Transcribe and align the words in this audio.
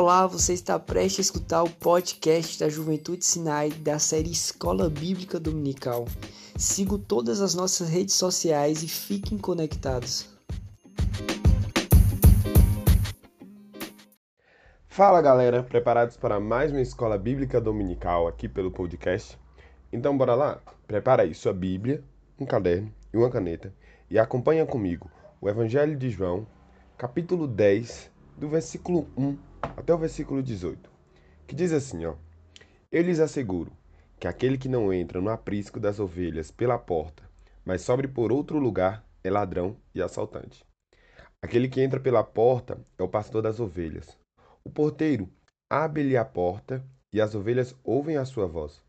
Olá, 0.00 0.26
você 0.26 0.54
está 0.54 0.78
prestes 0.78 1.18
a 1.18 1.20
escutar 1.20 1.62
o 1.62 1.68
podcast 1.68 2.58
da 2.58 2.70
Juventude 2.70 3.22
Sinai 3.22 3.68
da 3.68 3.98
série 3.98 4.30
Escola 4.30 4.88
Bíblica 4.88 5.38
Dominical. 5.38 6.06
Siga 6.56 6.96
todas 6.96 7.42
as 7.42 7.54
nossas 7.54 7.90
redes 7.90 8.14
sociais 8.14 8.82
e 8.82 8.88
fiquem 8.88 9.36
conectados. 9.36 10.26
Fala 14.88 15.20
galera, 15.20 15.62
preparados 15.62 16.16
para 16.16 16.40
mais 16.40 16.72
uma 16.72 16.80
Escola 16.80 17.18
Bíblica 17.18 17.60
Dominical 17.60 18.26
aqui 18.26 18.48
pelo 18.48 18.70
podcast? 18.70 19.38
Então 19.92 20.16
bora 20.16 20.34
lá? 20.34 20.62
Prepara 20.86 21.24
aí 21.24 21.34
sua 21.34 21.52
Bíblia, 21.52 22.02
um 22.38 22.46
caderno 22.46 22.90
e 23.12 23.18
uma 23.18 23.28
caneta 23.28 23.70
e 24.10 24.18
acompanha 24.18 24.64
comigo 24.64 25.10
o 25.42 25.46
Evangelho 25.46 25.94
de 25.94 26.08
João, 26.08 26.46
capítulo 26.96 27.46
10, 27.46 28.10
do 28.38 28.48
versículo 28.48 29.06
1 29.14 29.49
até 29.62 29.94
o 29.94 29.98
versículo 29.98 30.42
18, 30.42 30.90
que 31.46 31.54
diz 31.54 31.72
assim, 31.72 32.04
ó: 32.04 32.14
Eu 32.90 33.02
lhes 33.02 33.20
asseguro 33.20 33.72
que 34.18 34.28
aquele 34.28 34.58
que 34.58 34.68
não 34.68 34.92
entra 34.92 35.20
no 35.20 35.30
aprisco 35.30 35.80
das 35.80 35.98
ovelhas 35.98 36.50
pela 36.50 36.78
porta, 36.78 37.22
mas 37.64 37.82
sobe 37.82 38.06
por 38.06 38.30
outro 38.30 38.58
lugar, 38.58 39.04
é 39.24 39.30
ladrão 39.30 39.76
e 39.94 40.02
assaltante. 40.02 40.64
Aquele 41.42 41.68
que 41.68 41.80
entra 41.80 41.98
pela 41.98 42.22
porta 42.22 42.78
é 42.98 43.02
o 43.02 43.08
pastor 43.08 43.42
das 43.42 43.60
ovelhas. 43.60 44.18
O 44.62 44.70
porteiro 44.70 45.28
abre-lhe 45.68 46.16
a 46.16 46.24
porta 46.24 46.84
e 47.12 47.20
as 47.20 47.34
ovelhas 47.34 47.74
ouvem 47.82 48.16
a 48.16 48.24
sua 48.24 48.46
voz. 48.46 48.82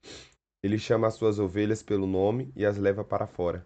Ele 0.62 0.78
chama 0.78 1.08
as 1.08 1.16
suas 1.16 1.40
ovelhas 1.40 1.82
pelo 1.82 2.06
nome 2.06 2.52
e 2.56 2.66
as 2.66 2.78
leva 2.78 3.04
para 3.04 3.26
fora. 3.26 3.66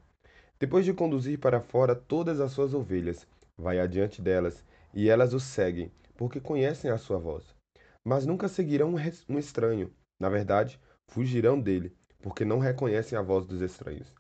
Depois 0.59 0.85
de 0.85 0.93
conduzir 0.93 1.39
para 1.39 1.59
fora 1.59 1.95
todas 1.95 2.39
as 2.39 2.51
suas 2.51 2.73
ovelhas, 2.73 3.27
vai 3.57 3.79
adiante 3.79 4.21
delas 4.21 4.63
e 4.93 5.09
elas 5.09 5.33
o 5.33 5.39
seguem, 5.39 5.91
porque 6.15 6.39
conhecem 6.39 6.89
a 6.91 6.97
sua 6.97 7.17
voz. 7.17 7.55
Mas 8.03 8.25
nunca 8.25 8.47
seguirão 8.47 8.95
um 9.29 9.39
estranho. 9.39 9.93
Na 10.19 10.29
verdade, 10.29 10.79
fugirão 11.07 11.59
dele, 11.59 11.95
porque 12.21 12.45
não 12.45 12.59
reconhecem 12.59 13.17
a 13.17 13.21
voz 13.21 13.45
dos 13.45 13.61
estranhos. 13.61 14.13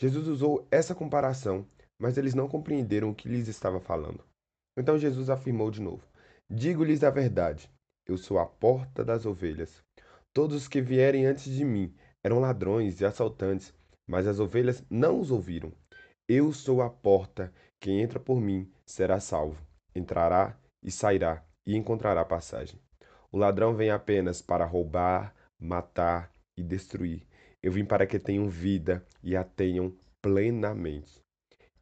Jesus 0.00 0.28
usou 0.28 0.66
essa 0.70 0.94
comparação, 0.94 1.66
mas 1.98 2.16
eles 2.16 2.34
não 2.34 2.48
compreenderam 2.48 3.10
o 3.10 3.14
que 3.14 3.28
lhes 3.28 3.48
estava 3.48 3.80
falando. 3.80 4.24
Então 4.76 4.98
Jesus 4.98 5.28
afirmou 5.28 5.70
de 5.70 5.80
novo: 5.80 6.06
Digo-lhes 6.48 7.02
a 7.02 7.10
verdade, 7.10 7.70
eu 8.06 8.16
sou 8.16 8.38
a 8.38 8.46
porta 8.46 9.04
das 9.04 9.26
ovelhas. 9.26 9.82
Todos 10.32 10.56
os 10.56 10.68
que 10.68 10.80
vierem 10.80 11.26
antes 11.26 11.52
de 11.52 11.64
mim 11.64 11.94
eram 12.24 12.38
ladrões 12.38 13.00
e 13.00 13.04
assaltantes, 13.04 13.74
mas 14.06 14.26
as 14.26 14.38
ovelhas 14.38 14.84
não 14.88 15.20
os 15.20 15.30
ouviram. 15.30 15.72
Eu 16.28 16.52
sou 16.52 16.80
a 16.80 16.88
porta, 16.88 17.52
quem 17.80 18.00
entra 18.00 18.20
por 18.20 18.40
mim 18.40 18.70
será 18.86 19.18
salvo. 19.18 19.60
Entrará 19.94 20.56
e 20.82 20.90
sairá 20.90 21.44
e 21.66 21.76
encontrará 21.76 22.24
passagem. 22.24 22.80
O 23.30 23.36
ladrão 23.38 23.74
vem 23.74 23.90
apenas 23.90 24.40
para 24.40 24.64
roubar, 24.64 25.34
matar 25.58 26.30
e 26.56 26.62
destruir. 26.62 27.26
Eu 27.62 27.72
vim 27.72 27.84
para 27.84 28.06
que 28.06 28.18
tenham 28.18 28.48
vida 28.48 29.04
e 29.22 29.36
a 29.36 29.44
tenham 29.44 29.94
plenamente. 30.22 31.20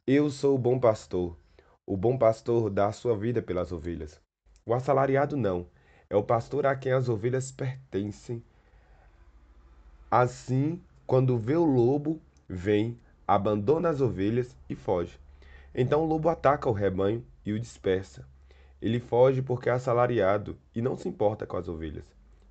Eu 0.05 0.29
sou 0.29 0.55
o 0.55 0.59
bom 0.59 0.79
pastor. 0.79 1.37
O 1.85 1.95
bom 1.95 2.17
pastor 2.17 2.69
dá 2.69 2.87
a 2.87 2.91
sua 2.91 3.15
vida 3.17 3.41
pelas 3.41 3.71
ovelhas. 3.71 4.19
O 4.65 4.73
assalariado 4.73 5.37
não. 5.37 5.69
É 6.09 6.15
o 6.15 6.23
pastor 6.23 6.65
a 6.65 6.75
quem 6.75 6.91
as 6.91 7.07
ovelhas 7.07 7.51
pertencem. 7.51 8.43
Assim, 10.09 10.81
quando 11.05 11.37
vê 11.37 11.55
o 11.55 11.65
lobo, 11.65 12.21
vem, 12.47 12.99
abandona 13.27 13.89
as 13.89 14.01
ovelhas 14.01 14.55
e 14.69 14.75
foge. 14.75 15.19
Então 15.73 16.01
o 16.01 16.05
lobo 16.05 16.29
ataca 16.29 16.69
o 16.69 16.73
rebanho 16.73 17.25
e 17.45 17.53
o 17.53 17.59
dispersa. 17.59 18.25
Ele 18.81 18.99
foge 18.99 19.41
porque 19.41 19.69
é 19.69 19.71
assalariado 19.71 20.57
e 20.75 20.81
não 20.81 20.95
se 20.95 21.09
importa 21.09 21.47
com 21.47 21.57
as 21.57 21.67
ovelhas. 21.67 22.05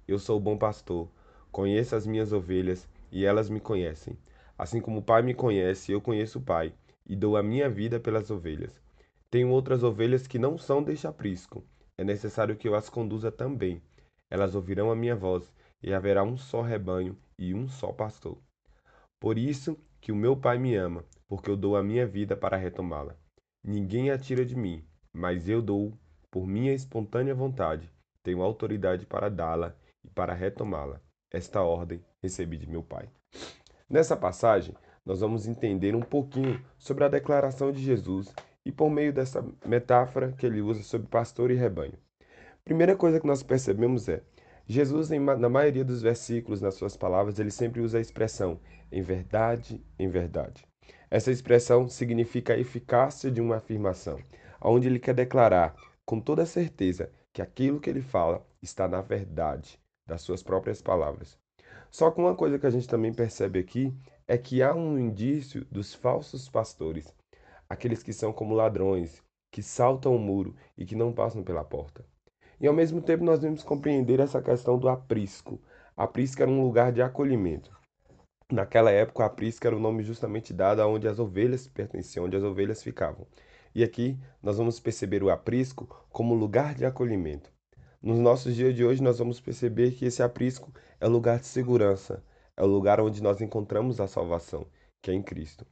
Eu 0.09 0.19
sou 0.19 0.37
o 0.37 0.41
bom 0.41 0.59
pastor, 0.59 1.09
conheço 1.53 1.95
as 1.95 2.07
minhas 2.07 2.33
ovelhas 2.33 2.89
e 3.13 3.25
elas 3.25 3.49
me 3.49 3.61
conhecem. 3.61 4.19
Assim 4.59 4.81
como 4.81 4.99
o 4.99 5.03
Pai 5.03 5.23
me 5.23 5.35
conhece, 5.35 5.93
eu 5.93 6.01
conheço 6.01 6.39
o 6.39 6.43
Pai 6.43 6.73
e 7.07 7.15
dou 7.15 7.37
a 7.37 7.43
minha 7.43 7.69
vida 7.69 8.01
pelas 8.01 8.31
ovelhas. 8.31 8.81
Tenho 9.31 9.51
outras 9.51 9.83
ovelhas 9.83 10.27
que 10.27 10.39
não 10.39 10.59
são 10.59 10.83
deste 10.83 11.07
aprisco. 11.07 11.65
É 11.97 12.05
necessário 12.05 12.57
que 12.57 12.67
eu 12.67 12.75
as 12.75 12.89
conduza 12.89 13.31
também. 13.31 13.81
Elas 14.29 14.55
ouvirão 14.55 14.91
a 14.91 14.97
minha 14.97 15.15
voz 15.15 15.53
e 15.83 15.95
haverá 15.95 16.23
um 16.23 16.37
só 16.37 16.63
rebanho 16.63 17.17
e 17.39 17.55
um 17.55 17.69
só 17.69 17.93
pastor. 17.93 18.37
Por 19.21 19.39
isso 19.39 19.79
que 20.01 20.11
o 20.11 20.17
meu 20.17 20.37
Pai 20.37 20.59
me 20.59 20.75
ama, 20.75 21.05
porque 21.29 21.51
eu 21.51 21.57
dou 21.57 21.77
a 21.77 21.83
minha 21.83 22.07
vida 22.07 22.37
para 22.37 22.57
retomá-la. 22.57 23.17
Ninguém 23.63 24.11
a 24.11 24.19
tira 24.19 24.45
de 24.45 24.57
mim, 24.57 24.85
mas 25.13 25.49
eu 25.49 25.63
dou 25.63 25.93
por 26.37 26.47
minha 26.47 26.75
espontânea 26.75 27.35
vontade, 27.35 27.91
tenho 28.23 28.43
autoridade 28.43 29.07
para 29.07 29.31
dá-la 29.31 29.75
e 30.05 30.11
para 30.11 30.35
retomá-la. 30.35 31.01
Esta 31.33 31.63
ordem 31.63 32.05
recebi 32.23 32.59
de 32.59 32.69
meu 32.69 32.83
Pai. 32.83 33.09
Nessa 33.89 34.15
passagem, 34.15 34.75
nós 35.03 35.21
vamos 35.21 35.49
entender 35.49 35.97
um 35.97 36.03
pouquinho 36.03 36.63
sobre 36.77 37.05
a 37.05 37.09
declaração 37.09 37.73
de 37.73 37.83
Jesus 37.83 38.35
e 38.67 38.71
por 38.71 38.91
meio 38.91 39.15
dessa 39.15 39.43
metáfora 39.65 40.31
que 40.33 40.45
ele 40.45 40.61
usa 40.61 40.83
sobre 40.83 41.09
pastor 41.09 41.51
e 41.51 41.55
rebanho. 41.55 41.95
Primeira 42.63 42.95
coisa 42.95 43.19
que 43.19 43.27
nós 43.27 43.43
percebemos 43.43 44.07
é 44.07 44.23
Jesus, 44.67 45.09
na 45.09 45.49
maioria 45.49 45.87
dos 45.87 46.03
versículos, 46.03 46.61
nas 46.61 46.75
suas 46.75 46.99
palavras, 46.99 47.39
ele 47.39 47.51
sempre 47.51 47.81
usa 47.81 47.97
a 47.97 48.03
expressão 48.03 48.61
em 48.93 49.01
verdade, 49.01 49.83
em 49.99 50.11
verdade. 50.11 50.67
Essa 51.11 51.31
expressão 51.31 51.89
significa 51.89 52.53
a 52.53 52.59
eficácia 52.59 53.31
de 53.31 53.41
uma 53.41 53.57
afirmação, 53.57 54.19
onde 54.61 54.87
ele 54.87 54.99
quer 54.99 55.15
declarar 55.15 55.75
com 56.07 56.21
toda 56.21 56.47
certeza 56.47 57.11
que 57.33 57.43
aquilo 57.43 57.81
que 57.81 57.91
ele 57.91 58.01
fala 58.01 58.47
está 58.63 58.87
na 58.87 59.03
verdade 59.03 59.79
das 60.07 60.23
suas 60.23 60.43
próprias 60.43 60.81
palavras. 60.81 61.37
Só 61.91 62.11
que 62.11 62.21
uma 62.21 62.35
coisa 62.35 62.59
que 62.59 62.67
a 62.67 62.71
gente 62.71 62.89
também 62.89 63.13
percebe 63.13 63.59
aqui 63.59 63.93
é 64.27 64.39
que 64.39 64.63
há 64.63 64.75
um 64.75 64.99
indício 64.99 65.65
dos 65.65 65.95
falsos 65.95 66.49
pastores, 66.49 67.13
aqueles 67.69 68.03
que 68.03 68.13
são 68.13 68.33
como 68.33 68.55
ladrões, 68.55 69.21
que 69.51 69.63
saltam 69.63 70.15
o 70.15 70.19
muro 70.19 70.55
e 70.79 70.87
que 70.87 70.95
não 70.95 71.13
passam 71.13 71.43
pela 71.43 71.65
porta. 71.65 72.05
E 72.61 72.67
ao 72.67 72.75
mesmo 72.75 73.03
tempo 73.03 73.25
nós 73.25 73.41
devemos 73.41 73.63
compreender 73.63 74.21
essa 74.21 74.41
questão 74.41 74.79
do 74.79 74.89
aprisco. 74.89 75.61
Aprisco 75.97 76.43
era 76.43 76.51
um 76.51 76.63
lugar 76.63 76.93
de 76.93 77.03
acolhimento. 77.03 77.77
Naquela 78.51 78.91
época, 78.91 79.25
aprisco 79.25 79.67
era 79.67 79.77
o 79.77 79.81
nome 79.81 80.05
justamente 80.05 80.53
dado 80.53 80.81
aonde 80.81 81.09
as 81.09 81.19
ovelhas 81.19 81.67
pertenciam, 81.67 82.27
onde 82.27 82.37
as 82.37 82.45
ovelhas 82.45 82.83
ficavam. 82.83 83.27
E 83.77 83.85
aqui 83.85 84.19
nós 84.43 84.57
vamos 84.57 84.81
perceber 84.81 85.23
o 85.23 85.29
aprisco 85.29 85.87
como 86.09 86.33
lugar 86.33 86.75
de 86.75 86.87
acolhimento. 86.87 87.53
Nos 88.01 88.19
nossos 88.19 88.57
dias 88.57 88.75
de 88.75 88.83
hoje, 88.83 89.03
nós 89.03 89.19
vamos 89.19 89.39
perceber 89.39 89.91
que 89.91 90.07
esse 90.07 90.23
aprisco 90.23 90.73
é 90.99 91.07
lugar 91.07 91.41
de 91.41 91.45
segurança, 91.45 92.25
é 92.57 92.63
o 92.63 92.67
lugar 92.67 93.03
onde 93.03 93.23
nós 93.23 93.43
encontramos 93.43 94.01
a 94.01 94.07
salvação, 94.07 94.67
que 95.03 95.11
é 95.11 95.15
em 95.15 95.23
Cristo. 95.23 95.67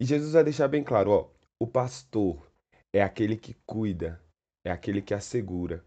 E 0.00 0.06
Jesus 0.06 0.32
vai 0.32 0.42
deixar 0.42 0.68
bem 0.68 0.82
claro: 0.82 1.10
ó, 1.10 1.28
o 1.60 1.66
pastor 1.66 2.50
é 2.90 3.02
aquele 3.02 3.36
que 3.36 3.54
cuida, 3.66 4.18
é 4.64 4.70
aquele 4.70 5.02
que 5.02 5.12
assegura. 5.12 5.84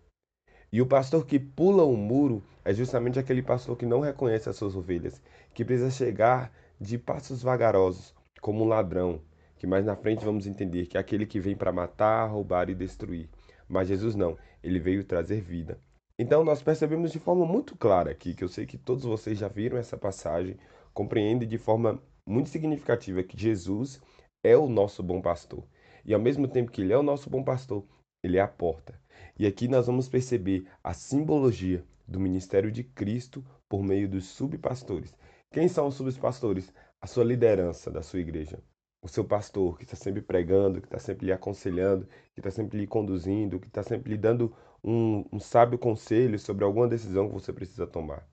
E 0.72 0.80
o 0.80 0.86
pastor 0.86 1.26
que 1.26 1.40
pula 1.40 1.82
o 1.82 1.94
um 1.94 1.98
muro 1.98 2.44
é 2.64 2.72
justamente 2.72 3.18
aquele 3.18 3.42
pastor 3.42 3.76
que 3.76 3.86
não 3.88 4.02
reconhece 4.02 4.48
as 4.48 4.58
suas 4.58 4.76
ovelhas, 4.76 5.20
que 5.56 5.66
precisa 5.66 5.90
chegar 5.90 6.54
de 6.80 7.00
passos 7.00 7.42
vagarosos, 7.42 8.14
como 8.42 8.64
um 8.64 8.68
ladrão, 8.68 9.24
que 9.58 9.68
mais 9.68 9.86
na 9.86 9.96
frente 9.96 10.24
vamos 10.24 10.46
entender 10.46 10.86
que 10.86 10.98
é 10.98 11.00
aquele 11.00 11.26
que 11.26 11.40
vem 11.40 11.56
para 11.56 11.72
matar, 11.72 12.28
roubar 12.28 12.70
e 12.70 12.76
destruir. 12.76 13.30
Mas 13.68 13.88
Jesus 13.88 14.16
não, 14.16 14.38
ele 14.64 14.80
veio 14.80 15.04
trazer 15.04 15.42
vida. 15.42 15.80
Então 16.20 16.44
nós 16.44 16.62
percebemos 16.62 17.12
de 17.12 17.20
forma 17.20 17.46
muito 17.46 17.76
clara 17.76 18.12
aqui, 18.12 18.34
que 18.34 18.44
eu 18.44 18.48
sei 18.48 18.66
que 18.66 18.78
todos 18.78 19.04
vocês 19.04 19.38
já 19.38 19.48
viram 19.48 19.78
essa 19.78 19.98
passagem, 19.98 20.58
compreendem 20.94 21.48
de 21.48 21.58
forma 21.58 22.02
muito 22.26 22.50
significativa 22.50 23.24
que 23.24 23.38
Jesus 23.38 24.02
é 24.44 24.56
o 24.56 24.68
nosso 24.68 25.04
bom 25.04 25.22
pastor. 25.22 25.64
E 26.06 26.14
ao 26.14 26.20
mesmo 26.20 26.48
tempo 26.48 26.72
que 26.72 26.82
ele 26.82 26.94
é 26.94 26.98
o 26.98 27.04
nosso 27.04 27.30
bom 27.30 27.44
pastor, 27.44 27.86
ele 28.24 28.38
é 28.38 28.42
a 28.42 28.48
porta. 28.48 29.00
E 29.38 29.46
aqui 29.46 29.68
nós 29.68 29.88
vamos 29.88 30.08
perceber 30.08 30.66
a 30.84 30.94
simbologia 30.94 31.84
do 32.08 32.20
ministério 32.20 32.72
de 32.72 32.84
Cristo 32.84 33.44
por 33.68 33.84
meio 33.84 34.08
dos 34.08 34.26
subpastores. 34.26 35.14
Quem 35.52 35.68
são 35.68 35.88
os 35.88 35.96
subpastores? 35.96 36.74
A 37.00 37.06
sua 37.06 37.24
liderança 37.24 37.92
da 37.92 38.02
sua 38.02 38.20
igreja 38.20 38.60
o 39.08 39.10
seu 39.10 39.24
pastor, 39.24 39.78
que 39.78 39.86
está 39.86 39.96
sempre 39.96 40.22
pregando, 40.22 40.82
que 40.82 40.88
está 40.88 41.00
sempre 41.00 41.26
lhe 41.26 41.32
aconselhando, 41.32 42.06
que 42.34 42.42
está 42.42 42.52
sempre 42.52 42.78
lhe 42.78 42.86
conduzindo, 42.86 43.58
que 43.58 43.68
está 43.68 43.82
sempre 43.82 44.12
lhe 44.12 44.18
dando 44.18 44.54
um, 44.84 45.26
um 45.32 45.40
sábio 45.40 45.80
conselho 45.80 46.38
sobre 46.38 46.66
alguma 46.66 46.90
decisão 46.90 47.28
que 47.30 47.34
você 47.34 47.54
precisa 47.54 47.88
tomar. 47.88 48.28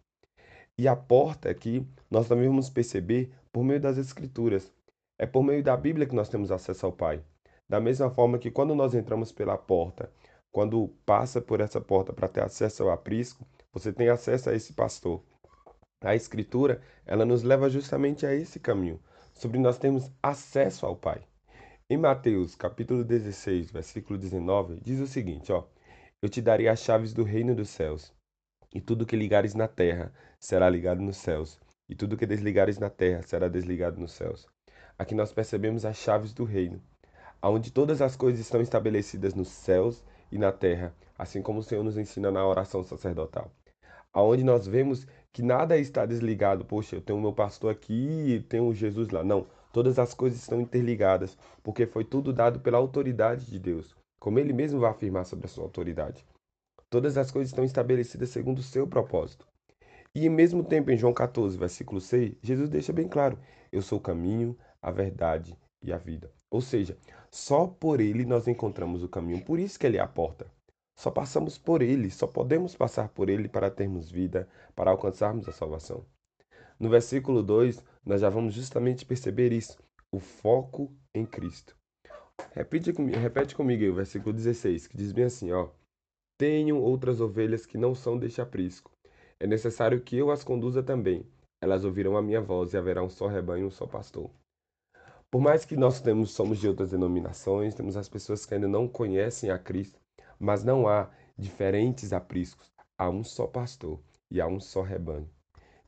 E 0.76 0.88
a 0.88 0.96
porta 0.96 1.48
aqui, 1.48 1.86
nós 2.10 2.26
também 2.26 2.48
vamos 2.48 2.68
perceber 2.68 3.32
por 3.52 3.62
meio 3.62 3.80
das 3.80 3.96
Escrituras. 3.96 4.72
É 5.16 5.24
por 5.24 5.44
meio 5.44 5.62
da 5.62 5.76
Bíblia 5.76 6.08
que 6.08 6.14
nós 6.14 6.28
temos 6.28 6.50
acesso 6.50 6.86
ao 6.86 6.92
Pai. 6.92 7.22
Da 7.68 7.78
mesma 7.80 8.10
forma 8.10 8.36
que 8.36 8.50
quando 8.50 8.74
nós 8.74 8.94
entramos 8.94 9.30
pela 9.30 9.56
porta, 9.56 10.10
quando 10.50 10.88
passa 11.06 11.40
por 11.40 11.60
essa 11.60 11.80
porta 11.80 12.12
para 12.12 12.26
ter 12.26 12.42
acesso 12.42 12.82
ao 12.82 12.90
aprisco, 12.90 13.46
você 13.72 13.92
tem 13.92 14.08
acesso 14.08 14.50
a 14.50 14.54
esse 14.54 14.72
pastor. 14.72 15.22
A 16.00 16.16
Escritura, 16.16 16.82
ela 17.06 17.24
nos 17.24 17.44
leva 17.44 17.70
justamente 17.70 18.26
a 18.26 18.34
esse 18.34 18.58
caminho 18.58 19.00
sobre 19.34 19.58
nós 19.58 19.76
termos 19.78 20.10
acesso 20.22 20.86
ao 20.86 20.96
Pai. 20.96 21.20
Em 21.90 21.98
Mateus, 21.98 22.54
capítulo 22.54 23.04
16, 23.04 23.70
versículo 23.70 24.19
19, 24.19 24.81
diz 24.81 25.00
o 25.00 25.06
seguinte, 25.06 25.52
ó: 25.52 25.64
Eu 26.22 26.28
te 26.28 26.40
darei 26.40 26.69
as 26.69 26.81
chaves 26.81 27.12
do 27.12 27.22
reino 27.22 27.54
dos 27.54 27.69
céus. 27.69 28.12
E 28.75 28.81
tudo 28.81 29.06
que 29.06 29.16
ligares 29.16 29.54
na 29.54 29.69
terra 29.69 30.12
será 30.40 30.69
ligado 30.69 31.00
nos 31.00 31.16
céus, 31.16 31.60
e 31.88 31.94
tudo 31.94 32.16
que 32.16 32.26
desligares 32.26 32.78
na 32.78 32.90
terra 32.90 33.22
será 33.22 33.48
desligado 33.48 34.00
nos 34.00 34.12
céus. 34.12 34.46
Aqui 34.98 35.14
nós 35.14 35.32
percebemos 35.32 35.84
as 35.84 35.96
chaves 35.96 36.32
do 36.32 36.44
reino, 36.44 36.82
onde 37.42 37.70
todas 37.70 38.00
as 38.00 38.16
coisas 38.16 38.40
estão 38.40 38.60
estabelecidas 38.60 39.34
nos 39.34 39.48
céus 39.48 40.04
e 40.32 40.38
na 40.38 40.50
terra, 40.50 40.94
assim 41.19 41.42
como 41.42 41.60
o 41.60 41.62
Senhor 41.62 41.84
nos 41.84 41.98
ensina 41.98 42.31
na 42.31 42.46
oração 42.46 42.82
sacerdotal. 42.82 43.50
Aonde 44.12 44.42
nós 44.42 44.66
vemos 44.66 45.06
que 45.34 45.42
nada 45.42 45.76
está 45.76 46.06
desligado. 46.06 46.64
Poxa, 46.64 46.94
eu 46.94 47.02
tenho 47.02 47.19
o 47.19 47.22
meu 47.22 47.32
pastor 47.32 47.70
aqui 47.70 48.46
tenho 48.48 48.72
Jesus 48.72 49.10
lá. 49.10 49.25
Não, 49.25 49.46
todas 49.72 49.98
as 49.98 50.14
coisas 50.14 50.40
estão 50.40 50.60
interligadas, 50.60 51.36
porque 51.62 51.86
foi 51.86 52.04
tudo 52.04 52.32
dado 52.32 52.60
pela 52.60 52.78
autoridade 52.78 53.50
de 53.50 53.58
Deus, 53.58 53.96
como 54.20 54.38
ele 54.38 54.52
mesmo 54.52 54.78
vai 54.78 54.92
afirmar 54.92 55.25
sobre 55.25 55.46
a 55.46 55.48
sua 55.48 55.64
autoridade. 55.64 56.25
Todas 56.88 57.19
as 57.19 57.32
coisas 57.32 57.50
estão 57.50 57.64
estabelecidas 57.64 58.28
segundo 58.28 58.60
o 58.60 58.62
seu 58.62 58.86
propósito. 58.86 59.44
E, 60.14 60.28
ao 60.28 60.32
mesmo 60.32 60.62
tempo, 60.62 60.92
em 60.92 60.96
João 60.96 61.12
14, 61.12 61.58
versículo 61.58 62.00
6, 62.00 62.36
Jesus 62.40 62.70
deixa 62.70 62.92
bem 62.92 63.08
claro: 63.08 63.36
Eu 63.72 63.82
sou 63.82 63.98
o 63.98 64.00
caminho, 64.00 64.56
a 64.81 64.92
verdade 64.92 65.58
e 65.82 65.92
a 65.92 65.98
vida. 65.98 66.31
Ou 66.48 66.60
seja, 66.60 66.96
só 67.28 67.66
por 67.66 68.00
ele 68.00 68.25
nós 68.25 68.46
encontramos 68.46 69.02
o 69.02 69.08
caminho, 69.08 69.44
por 69.44 69.58
isso 69.58 69.76
que 69.76 69.84
ele 69.84 69.96
é 69.96 70.00
a 70.00 70.06
porta. 70.06 70.46
Só 70.96 71.11
passamos 71.11 71.58
por 71.58 71.82
ele, 71.82 72.11
só 72.11 72.26
podemos 72.26 72.76
passar 72.76 73.08
por 73.08 73.29
ele 73.29 73.49
para 73.49 73.70
termos 73.70 74.11
vida, 74.11 74.49
para 74.75 74.91
alcançarmos 74.91 75.49
a 75.49 75.52
salvação. 75.52 76.05
No 76.79 76.88
versículo 76.88 77.43
2, 77.43 77.85
nós 78.05 78.20
já 78.20 78.29
vamos 78.29 78.55
justamente 78.55 79.05
perceber 79.05 79.52
isso, 79.52 79.79
o 80.12 80.19
foco 80.19 80.93
em 81.14 81.26
Cristo. 81.26 81.76
Repete 82.52 82.93
comigo, 82.93 83.19
repete 83.19 83.55
comigo 83.55 83.82
aí 83.82 83.91
o 83.91 83.94
versículo 83.94 84.32
16, 84.32 84.87
que 84.87 84.96
diz 84.96 85.12
bem 85.12 85.25
assim, 85.25 85.52
ó: 85.52 85.69
Tenho 86.38 86.79
outras 86.81 87.20
ovelhas 87.20 87.67
que 87.67 87.79
não 87.79 87.94
são 87.94 88.19
deste 88.19 88.41
aprisco. 88.41 88.91
É 89.41 89.46
necessário 89.46 90.00
que 90.00 90.17
eu 90.17 90.31
as 90.31 90.44
conduza 90.44 90.82
também. 90.82 91.26
Elas 91.62 91.85
ouvirão 91.85 92.17
a 92.17 92.23
minha 92.23 92.41
voz 92.41 92.73
e 92.73 92.76
haverá 92.76 93.02
um 93.02 93.08
só 93.08 93.26
rebanho, 93.26 93.67
um 93.67 93.70
só 93.70 93.87
pastor. 93.87 94.31
Por 95.31 95.41
mais 95.41 95.64
que 95.64 95.76
nós 95.76 96.00
temos, 96.00 96.31
somos 96.31 96.58
de 96.61 96.69
outras 96.69 96.91
denominações, 96.91 97.75
temos 97.75 97.96
as 97.96 98.08
pessoas 98.08 98.46
que 98.46 98.55
ainda 98.55 98.69
não 98.69 98.87
conhecem 98.87 99.50
a 99.50 99.58
Cristo, 99.58 99.99
mas 100.38 100.64
não 100.64 100.88
há 100.88 101.10
diferentes 101.36 102.12
apriscos, 102.12 102.72
há 102.96 103.08
um 103.08 103.25
só 103.25 103.46
pastor 103.46 104.00
e 104.31 104.40
há 104.40 104.46
um 104.46 104.60
só 104.60 104.82
rebanho. 104.82 105.28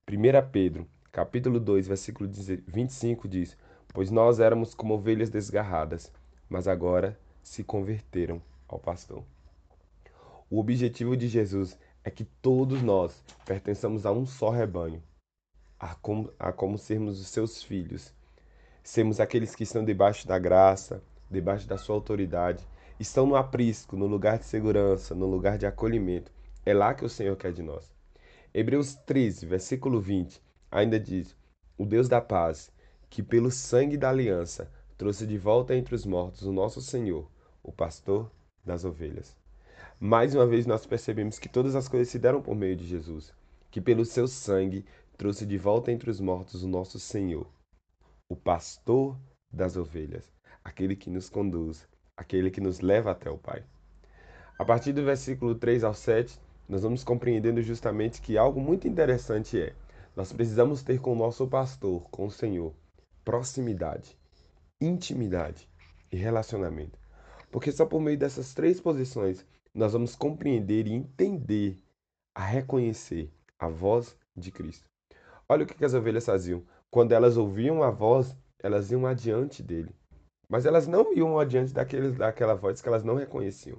1 0.08 0.50
Pedro, 0.50 0.88
capítulo 1.12 1.58
2, 1.58 1.88
versículo 1.88 2.30
25 2.66 3.28
diz: 3.28 3.56
Pois 3.88 4.10
nós 4.10 4.40
éramos 4.40 4.74
como 4.74 4.94
ovelhas 4.94 5.30
desgarradas, 5.30 6.12
mas 6.48 6.68
agora 6.68 7.18
se 7.42 7.64
converteram 7.64 8.40
ao 8.68 8.78
pastor. 8.78 9.24
O 10.50 10.60
objetivo 10.60 11.16
de 11.16 11.28
Jesus 11.28 11.78
é 12.04 12.10
que 12.10 12.24
todos 12.24 12.82
nós 12.82 13.22
pertençamos 13.44 14.06
a 14.06 14.12
um 14.12 14.24
só 14.24 14.50
rebanho, 14.50 15.02
a 15.78 15.94
como, 15.96 16.32
a 16.38 16.52
como 16.52 16.78
sermos 16.78 17.20
os 17.20 17.28
seus 17.28 17.62
filhos 17.62 18.14
sermos 18.86 19.18
aqueles 19.18 19.54
que 19.54 19.64
estão 19.64 19.84
debaixo 19.84 20.28
da 20.28 20.38
graça, 20.38 21.02
debaixo 21.28 21.66
da 21.66 21.76
sua 21.76 21.96
autoridade, 21.96 22.64
estão 22.98 23.26
no 23.26 23.36
aprisco, 23.36 23.96
no 23.96 24.06
lugar 24.06 24.38
de 24.38 24.44
segurança, 24.46 25.14
no 25.14 25.26
lugar 25.26 25.58
de 25.58 25.66
acolhimento. 25.66 26.32
É 26.64 26.72
lá 26.72 26.94
que 26.94 27.04
o 27.04 27.08
Senhor 27.08 27.36
quer 27.36 27.52
de 27.52 27.62
nós. 27.62 27.92
Hebreus 28.52 28.94
13, 28.94 29.44
versículo 29.46 30.00
20, 30.00 30.42
ainda 30.70 30.98
diz: 30.98 31.36
O 31.76 31.84
Deus 31.84 32.08
da 32.08 32.20
paz, 32.20 32.72
que 33.10 33.22
pelo 33.22 33.50
sangue 33.50 33.96
da 33.96 34.10
aliança 34.10 34.70
trouxe 34.96 35.26
de 35.26 35.36
volta 35.36 35.74
entre 35.74 35.94
os 35.94 36.06
mortos 36.06 36.42
o 36.42 36.52
nosso 36.52 36.80
Senhor, 36.80 37.30
o 37.62 37.70
pastor 37.70 38.30
das 38.64 38.84
ovelhas. 38.84 39.36
Mais 40.00 40.34
uma 40.34 40.46
vez 40.46 40.66
nós 40.66 40.86
percebemos 40.86 41.38
que 41.38 41.48
todas 41.48 41.74
as 41.74 41.88
coisas 41.88 42.08
se 42.08 42.18
deram 42.18 42.42
por 42.42 42.54
meio 42.54 42.76
de 42.76 42.86
Jesus, 42.86 43.32
que 43.70 43.80
pelo 43.80 44.04
seu 44.04 44.26
sangue 44.26 44.84
trouxe 45.16 45.46
de 45.46 45.56
volta 45.56 45.92
entre 45.92 46.10
os 46.10 46.20
mortos 46.20 46.62
o 46.62 46.68
nosso 46.68 46.98
Senhor, 46.98 47.46
o 48.28 48.36
pastor 48.36 49.18
das 49.50 49.76
ovelhas, 49.76 50.32
aquele 50.64 50.96
que 50.96 51.08
nos 51.08 51.30
conduz, 51.30 51.86
aquele 52.16 52.50
que 52.50 52.60
nos 52.60 52.80
leva 52.80 53.10
até 53.10 53.30
o 53.30 53.36
Pai. 53.36 53.62
A 54.58 54.64
partir 54.64 54.92
do 54.92 55.04
versículo 55.04 55.54
3 55.54 55.84
ao 55.84 55.94
7, 55.94 56.40
nós 56.68 56.82
vamos 56.82 57.04
compreendendo 57.04 57.60
justamente 57.62 58.22
que 58.22 58.38
algo 58.38 58.60
muito 58.60 58.88
interessante 58.88 59.60
é: 59.60 59.74
nós 60.16 60.32
precisamos 60.32 60.82
ter 60.82 60.98
com 60.98 61.12
o 61.12 61.16
nosso 61.16 61.46
pastor, 61.46 62.08
com 62.10 62.26
o 62.26 62.30
Senhor, 62.30 62.72
proximidade, 63.24 64.16
intimidade 64.80 65.68
e 66.10 66.16
relacionamento. 66.16 66.98
Porque 67.50 67.70
só 67.70 67.84
por 67.84 68.00
meio 68.00 68.18
dessas 68.18 68.54
três 68.54 68.80
posições 68.80 69.44
nós 69.74 69.92
vamos 69.92 70.16
compreender 70.16 70.86
e 70.86 70.94
entender, 70.94 71.78
a 72.34 72.42
reconhecer 72.42 73.30
a 73.58 73.68
voz 73.68 74.16
de 74.34 74.50
Cristo. 74.50 74.88
Olha 75.48 75.64
o 75.64 75.66
que 75.66 75.84
as 75.84 75.92
ovelhas 75.92 76.24
faziam. 76.24 76.64
Quando 76.90 77.12
elas 77.12 77.36
ouviam 77.36 77.82
a 77.82 77.90
voz, 77.90 78.34
elas 78.58 78.90
iam 78.90 79.06
adiante 79.06 79.62
dele. 79.62 79.94
Mas 80.48 80.64
elas 80.64 80.86
não 80.86 81.12
iam 81.14 81.38
adiante 81.38 81.72
daquele, 81.72 82.12
daquela 82.12 82.54
voz 82.54 82.80
que 82.80 82.88
elas 82.88 83.02
não 83.02 83.16
reconheciam. 83.16 83.78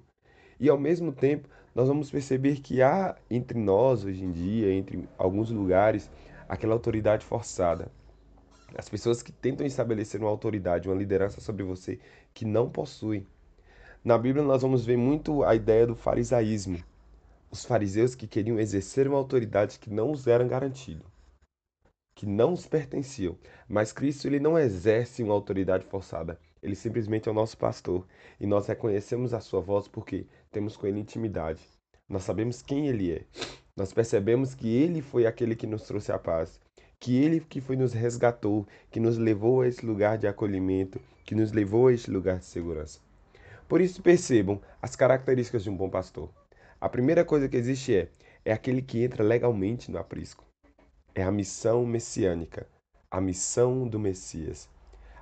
E 0.59 0.69
ao 0.69 0.77
mesmo 0.77 1.11
tempo, 1.11 1.47
nós 1.73 1.87
vamos 1.87 2.11
perceber 2.11 2.59
que 2.59 2.81
há 2.81 3.15
entre 3.29 3.57
nós, 3.57 4.03
hoje 4.03 4.23
em 4.23 4.31
dia, 4.31 4.73
entre 4.73 5.07
alguns 5.17 5.49
lugares, 5.49 6.09
aquela 6.49 6.73
autoridade 6.73 7.25
forçada. 7.25 7.91
As 8.75 8.89
pessoas 8.89 9.21
que 9.21 9.31
tentam 9.31 9.65
estabelecer 9.65 10.19
uma 10.19 10.29
autoridade, 10.29 10.89
uma 10.89 10.97
liderança 10.97 11.39
sobre 11.39 11.63
você, 11.63 11.99
que 12.33 12.43
não 12.43 12.69
possuem. 12.69 13.25
Na 14.03 14.17
Bíblia, 14.17 14.43
nós 14.43 14.61
vamos 14.61 14.85
ver 14.85 14.97
muito 14.97 15.43
a 15.43 15.55
ideia 15.55 15.87
do 15.87 15.95
farisaísmo. 15.95 16.83
Os 17.49 17.63
fariseus 17.63 18.13
que 18.13 18.27
queriam 18.27 18.59
exercer 18.59 19.07
uma 19.07 19.17
autoridade 19.17 19.79
que 19.79 19.89
não 19.89 20.11
os 20.11 20.27
era 20.27 20.43
garantida 20.43 21.05
que 22.17 22.25
não 22.25 22.51
nos 22.51 22.65
pertenciam. 22.65 23.37
Mas 23.69 23.93
Cristo 23.93 24.25
ele 24.25 24.39
não 24.39 24.57
exerce 24.57 25.21
uma 25.21 25.35
autoridade 25.35 25.85
forçada. 25.85 26.39
Ele 26.61 26.75
simplesmente 26.75 27.27
é 27.27 27.31
o 27.31 27.35
nosso 27.35 27.57
pastor 27.57 28.05
e 28.39 28.45
nós 28.45 28.67
reconhecemos 28.67 29.33
a 29.33 29.39
sua 29.39 29.61
voz 29.61 29.87
porque 29.87 30.25
temos 30.51 30.75
com 30.75 30.87
ele 30.87 30.99
intimidade. 30.99 31.61
Nós 32.07 32.23
sabemos 32.23 32.61
quem 32.61 32.87
ele 32.87 33.11
é. 33.11 33.23
Nós 33.75 33.93
percebemos 33.93 34.55
que 34.55 34.67
ele 34.67 35.01
foi 35.01 35.25
aquele 35.25 35.55
que 35.55 35.67
nos 35.67 35.83
trouxe 35.83 36.11
a 36.11 36.17
paz, 36.17 36.59
que 36.99 37.17
ele 37.17 37.39
que 37.39 37.61
foi 37.61 37.75
nos 37.75 37.93
resgatou, 37.93 38.65
que 38.89 38.99
nos 38.99 39.17
levou 39.17 39.61
a 39.61 39.67
esse 39.67 39.85
lugar 39.85 40.17
de 40.17 40.27
acolhimento, 40.27 40.99
que 41.23 41.35
nos 41.35 41.51
levou 41.51 41.87
a 41.87 41.93
este 41.93 42.09
lugar 42.09 42.39
de 42.39 42.45
segurança. 42.45 42.99
Por 43.67 43.81
isso 43.81 44.01
percebam 44.01 44.61
as 44.81 44.95
características 44.95 45.63
de 45.63 45.69
um 45.69 45.75
bom 45.75 45.89
pastor. 45.89 46.29
A 46.79 46.89
primeira 46.89 47.25
coisa 47.25 47.47
que 47.49 47.57
existe 47.57 47.95
é 47.95 48.09
é 48.45 48.53
aquele 48.53 48.81
que 48.81 49.03
entra 49.03 49.23
legalmente 49.23 49.91
no 49.91 49.97
aprisco 49.97 50.47
é 51.17 51.23
a 51.23 51.31
missão 51.31 51.83
messiânica, 51.83 52.67
a 53.09 53.19
missão 53.19 53.87
do 53.87 53.97
Messias. 53.97 54.69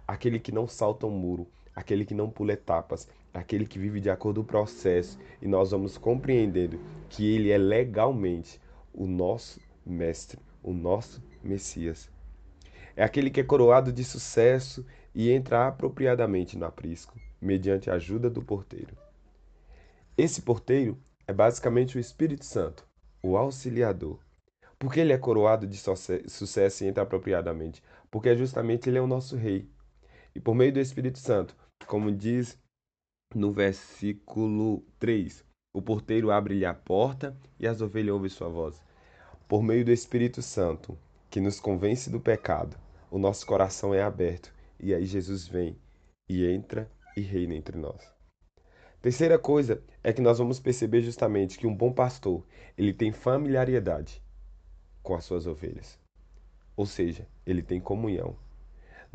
Aquele 0.08 0.40
que 0.40 0.52
não 0.52 0.68
salta 0.68 1.08
um 1.08 1.12
muro, 1.12 1.48
aquele 1.76 2.06
que 2.06 2.14
não 2.14 2.30
pula 2.30 2.54
etapas, 2.54 3.08
aquele 3.34 3.66
que 3.66 3.80
vive 3.80 4.00
de 4.00 4.10
acordo 4.10 4.42
com 4.42 4.46
o 4.46 4.48
processo, 4.48 5.20
e 5.42 5.48
nós 5.48 5.72
vamos 5.72 5.98
compreendendo 5.98 6.80
que 7.10 7.36
ele 7.36 7.52
é 7.52 7.58
legalmente 7.58 8.62
o 8.94 9.06
nosso 9.06 9.60
mestre, 9.86 10.40
o 10.64 10.74
nosso 10.74 11.22
Messias. 11.44 12.10
É 12.96 13.04
aquele 13.04 13.30
que 13.30 13.42
é 13.42 13.44
coroado 13.44 13.92
de 13.92 14.04
sucesso 14.04 14.86
e 15.14 15.30
entra 15.32 15.68
apropriadamente 15.68 16.58
no 16.58 16.66
aprisco, 16.66 17.20
mediante 17.42 17.90
a 17.90 17.96
ajuda 17.96 18.30
do 18.30 18.42
porteiro. 18.42 18.96
Esse 20.18 20.42
porteiro 20.42 20.98
é 21.28 21.34
basicamente 21.34 21.98
o 21.98 22.00
Espírito 22.00 22.46
Santo, 22.46 22.88
o 23.22 23.36
auxiliador, 23.36 24.20
porque 24.80 25.00
ele 25.00 25.14
é 25.14 25.18
coroado 25.18 25.68
de 25.68 25.78
sucesso 25.78 26.84
e 26.84 26.88
entra 26.88 27.04
apropriadamente? 27.04 27.84
Porque 28.10 28.36
justamente 28.36 28.90
ele 28.90 28.98
é 28.98 29.02
o 29.02 29.08
nosso 29.08 29.36
rei. 29.36 29.70
E 30.36 30.40
por 30.40 30.54
meio 30.54 30.74
do 30.74 30.80
Espírito 30.80 31.18
Santo, 31.18 31.56
como 31.88 32.12
diz 32.12 32.60
no 33.34 33.52
versículo 33.52 34.84
3, 35.00 35.46
o 35.74 35.82
porteiro 35.82 36.30
abre-lhe 36.30 36.66
a 36.66 36.74
porta 36.74 37.36
e 37.60 37.66
as 37.66 37.82
ovelhas 37.82 38.14
ouvem 38.14 38.30
sua 38.30 38.50
voz. 38.50 38.84
Por 39.48 39.64
meio 39.64 39.86
do 39.86 39.92
Espírito 39.92 40.42
Santo, 40.42 40.98
que 41.30 41.40
nos 41.40 41.60
convence 41.60 42.10
do 42.10 42.20
pecado, 42.20 42.78
o 43.10 43.18
nosso 43.18 43.46
coração 43.46 43.94
é 43.94 44.02
aberto 44.02 44.54
e 44.80 44.94
aí 44.94 45.06
Jesus 45.06 45.48
vem 45.48 45.78
e 46.28 46.46
entra 46.46 46.92
e 47.16 47.22
reina 47.22 47.56
entre 47.56 47.78
nós. 47.78 48.14
Terceira 49.02 49.38
coisa 49.38 49.84
é 50.04 50.12
que 50.12 50.22
nós 50.22 50.40
vamos 50.40 50.60
perceber 50.60 51.02
justamente 51.02 51.58
que 51.58 51.68
um 51.68 51.76
bom 51.76 51.94
pastor, 51.94 52.46
ele 52.78 52.94
tem 52.94 53.12
familiaridade 53.12 54.22
com 55.04 55.16
as 55.16 55.24
suas 55.24 55.46
ovelhas. 55.46 56.00
Ou 56.76 56.86
seja, 56.86 57.28
ele 57.46 57.62
tem 57.62 57.80
comunhão. 57.80 58.36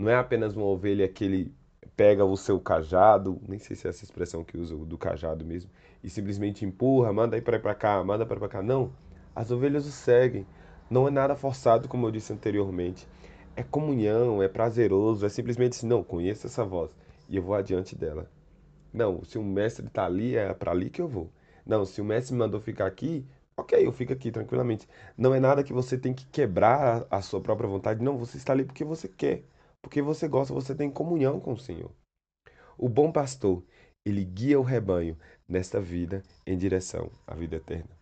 Não 0.00 0.10
é 0.10 0.14
apenas 0.16 0.56
uma 0.56 0.64
ovelha 0.64 1.06
que 1.06 1.22
ele 1.22 1.54
pega 1.94 2.24
o 2.24 2.34
seu 2.34 2.58
cajado, 2.58 3.38
nem 3.46 3.58
sei 3.58 3.76
se 3.76 3.86
é 3.86 3.90
essa 3.90 4.02
expressão 4.02 4.42
que 4.42 4.56
usa 4.56 4.74
do 4.74 4.96
cajado 4.96 5.44
mesmo, 5.44 5.70
e 6.02 6.08
simplesmente 6.08 6.64
empurra, 6.64 7.12
manda 7.12 7.36
ir 7.36 7.42
para 7.42 7.74
cá, 7.74 8.02
manda 8.02 8.24
para 8.24 8.48
cá. 8.48 8.62
Não, 8.62 8.90
as 9.36 9.50
ovelhas 9.50 9.84
o 9.84 9.90
seguem. 9.92 10.46
Não 10.88 11.06
é 11.06 11.10
nada 11.10 11.36
forçado, 11.36 11.86
como 11.86 12.06
eu 12.06 12.10
disse 12.10 12.32
anteriormente. 12.32 13.06
É 13.54 13.62
comunhão, 13.62 14.42
é 14.42 14.48
prazeroso, 14.48 15.26
é 15.26 15.28
simplesmente 15.28 15.76
assim, 15.76 15.86
não, 15.86 16.02
conheço 16.02 16.46
essa 16.46 16.64
voz 16.64 16.90
e 17.28 17.36
eu 17.36 17.42
vou 17.42 17.54
adiante 17.54 17.94
dela. 17.94 18.26
Não, 18.90 19.22
se 19.22 19.36
o 19.36 19.44
mestre 19.44 19.86
está 19.86 20.06
ali, 20.06 20.34
é 20.34 20.54
para 20.54 20.70
ali 20.72 20.88
que 20.88 21.02
eu 21.02 21.08
vou. 21.08 21.30
Não, 21.66 21.84
se 21.84 22.00
o 22.00 22.04
mestre 22.06 22.32
me 22.32 22.38
mandou 22.38 22.58
ficar 22.58 22.86
aqui, 22.86 23.26
ok, 23.54 23.86
eu 23.86 23.92
fico 23.92 24.14
aqui 24.14 24.30
tranquilamente. 24.30 24.88
Não 25.14 25.34
é 25.34 25.38
nada 25.38 25.62
que 25.62 25.74
você 25.74 25.98
tem 25.98 26.14
que 26.14 26.24
quebrar 26.24 27.06
a 27.10 27.20
sua 27.20 27.42
própria 27.42 27.68
vontade. 27.68 28.02
Não, 28.02 28.16
você 28.16 28.38
está 28.38 28.54
ali 28.54 28.64
porque 28.64 28.82
você 28.82 29.06
quer, 29.06 29.44
porque 29.82 30.02
você 30.02 30.28
gosta, 30.28 30.52
você 30.54 30.74
tem 30.74 30.90
comunhão 30.90 31.40
com 31.40 31.52
o 31.52 31.58
Senhor. 31.58 31.90
O 32.76 32.88
bom 32.88 33.10
pastor, 33.10 33.62
ele 34.04 34.24
guia 34.24 34.58
o 34.58 34.62
rebanho 34.62 35.18
nesta 35.48 35.80
vida 35.80 36.22
em 36.46 36.56
direção 36.56 37.10
à 37.26 37.34
vida 37.34 37.56
eterna. 37.56 38.00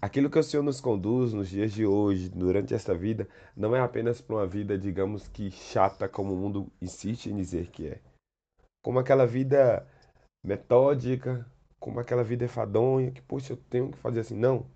Aquilo 0.00 0.28
que 0.28 0.38
o 0.38 0.42
Senhor 0.42 0.62
nos 0.62 0.80
conduz 0.80 1.32
nos 1.32 1.48
dias 1.48 1.72
de 1.72 1.86
hoje, 1.86 2.28
durante 2.28 2.74
esta 2.74 2.94
vida, 2.94 3.26
não 3.56 3.74
é 3.74 3.80
apenas 3.80 4.20
para 4.20 4.36
uma 4.36 4.46
vida, 4.46 4.78
digamos 4.78 5.26
que 5.26 5.50
chata, 5.50 6.06
como 6.08 6.34
o 6.34 6.36
mundo 6.36 6.70
insiste 6.82 7.26
em 7.26 7.36
dizer 7.36 7.70
que 7.70 7.88
é. 7.88 8.00
Como 8.84 8.98
aquela 8.98 9.26
vida 9.26 9.86
metódica, 10.44 11.46
como 11.80 11.98
aquela 11.98 12.22
vida 12.22 12.44
enfadonha, 12.44 13.10
que, 13.10 13.22
poxa, 13.22 13.54
eu 13.54 13.56
tenho 13.56 13.90
que 13.90 13.98
fazer 13.98 14.20
assim. 14.20 14.36
Não. 14.36 14.66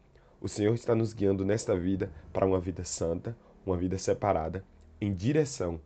O 0.40 0.49
Senhor 0.49 0.75
está 0.75 0.94
nos 0.94 1.12
guiando 1.12 1.44
nesta 1.44 1.76
vida 1.76 2.10
para 2.32 2.46
uma 2.46 2.58
vida 2.58 2.82
santa, 2.82 3.37
uma 3.64 3.76
vida 3.76 3.99
separada, 3.99 4.64
em 5.00 5.12
direção 5.12 5.78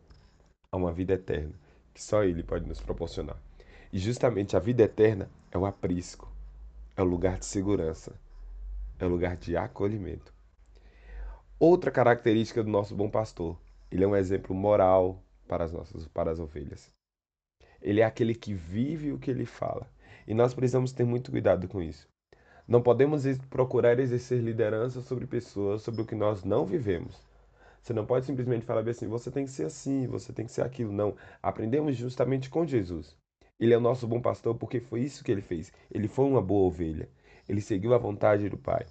a 0.75 0.79
uma 0.79 0.91
vida 0.91 1.13
eterna, 1.13 1.53
que 1.93 2.03
só 2.03 2.23
Ele 2.23 2.43
pode 2.43 2.67
nos 2.67 2.79
proporcionar. 2.79 3.37
E 3.91 3.97
justamente 3.97 4.55
a 4.55 4.59
vida 4.59 4.83
eterna 4.83 5.29
é 5.51 5.57
o 5.57 5.65
aprisco, 5.65 6.31
é 6.95 7.01
o 7.01 7.05
lugar 7.05 7.39
de 7.39 7.45
segurança, 7.45 8.13
é 8.99 9.05
o 9.05 9.09
lugar 9.09 9.37
de 9.37 9.55
acolhimento. 9.55 10.33
Outra 11.57 11.89
característica 11.89 12.61
do 12.61 12.69
nosso 12.69 12.93
bom 12.93 13.09
pastor, 13.09 13.57
ele 13.89 14.03
é 14.03 14.07
um 14.07 14.15
exemplo 14.15 14.53
moral 14.53 15.23
para 15.47 15.63
as 15.63 15.71
nossas 15.71 16.05
para 16.07 16.29
as 16.29 16.39
ovelhas. 16.39 16.91
Ele 17.81 18.01
é 18.01 18.03
aquele 18.03 18.35
que 18.35 18.53
vive 18.53 19.11
o 19.11 19.17
que 19.17 19.31
ele 19.31 19.45
fala. 19.45 19.89
E 20.27 20.33
nós 20.33 20.53
precisamos 20.53 20.91
ter 20.91 21.05
muito 21.05 21.31
cuidado 21.31 21.67
com 21.67 21.81
isso. 21.81 22.07
Não 22.67 22.81
podemos 22.81 23.23
procurar 23.49 23.99
exercer 23.99 24.41
liderança 24.41 24.99
sobre 25.01 25.27
pessoas 25.27 25.83
sobre 25.83 26.01
o 26.01 26.05
que 26.05 26.15
nós 26.15 26.43
não 26.43 26.65
vivemos. 26.65 27.21
Você 27.85 27.93
não 27.93 28.03
pode 28.03 28.25
simplesmente 28.25 28.65
falar 28.65 28.81
assim, 28.89 29.07
você 29.07 29.29
tem 29.29 29.45
que 29.45 29.51
ser 29.51 29.65
assim, 29.65 30.07
você 30.07 30.33
tem 30.33 30.47
que 30.47 30.51
ser 30.51 30.63
aquilo. 30.63 30.91
Não. 30.91 31.15
Aprendemos 31.39 31.95
justamente 31.95 32.49
com 32.49 32.65
Jesus. 32.65 33.15
Ele 33.59 33.75
é 33.75 33.77
o 33.77 33.79
nosso 33.79 34.07
bom 34.07 34.19
pastor 34.19 34.55
porque 34.55 34.79
foi 34.79 35.01
isso 35.01 35.23
que 35.23 35.31
ele 35.31 35.43
fez. 35.43 35.71
Ele 35.91 36.07
foi 36.07 36.25
uma 36.25 36.41
boa 36.41 36.65
ovelha. 36.65 37.07
Ele 37.47 37.61
seguiu 37.61 37.93
a 37.93 37.99
vontade 37.99 38.49
do 38.49 38.57
Pai. 38.57 38.87